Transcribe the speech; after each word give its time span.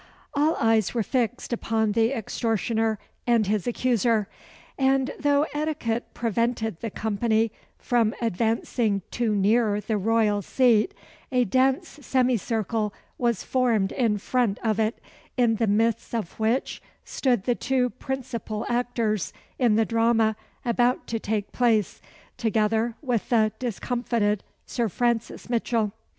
All 0.33 0.55
eyes 0.55 0.95
were 0.95 1.03
fixed 1.03 1.53
upon 1.53 1.91
the 1.91 2.11
extortioner 2.11 2.97
and 3.27 3.45
his 3.45 3.67
accuser; 3.67 4.27
and 4.75 5.13
though 5.19 5.45
etiquette 5.53 6.15
prevented 6.15 6.79
the 6.79 6.89
company 6.89 7.51
from 7.77 8.15
advancing 8.19 9.03
too 9.11 9.35
near 9.35 9.79
the 9.79 9.99
royal 9.99 10.41
seat, 10.41 10.95
a 11.31 11.43
dense 11.45 11.87
semicircle 12.01 12.91
was 13.19 13.43
formed 13.43 13.91
in 13.91 14.17
front 14.17 14.57
of 14.63 14.79
it, 14.79 14.99
in 15.37 15.57
the 15.57 15.67
midst 15.67 16.15
of 16.15 16.39
which 16.39 16.81
stood 17.05 17.43
the 17.43 17.53
two 17.53 17.91
principal 17.91 18.65
actors 18.69 19.33
in 19.59 19.75
the 19.75 19.85
drama 19.85 20.35
about 20.65 21.05
to 21.05 21.19
take 21.19 21.51
place, 21.51 22.01
together 22.37 22.95
with 23.03 23.29
the 23.29 23.51
discomfited 23.59 24.43
Sir 24.65 24.89
Francis 24.89 25.47
Mitchell. 25.47 25.93